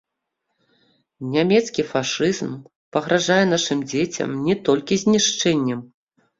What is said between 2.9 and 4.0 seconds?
пагражае нашым